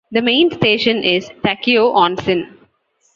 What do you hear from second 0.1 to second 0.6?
main